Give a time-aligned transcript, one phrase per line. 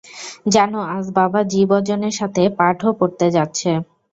[0.53, 3.69] জানো আজ বাবা জি বজনের সাথে পাঠ ও পড়তে যাচ্ছে।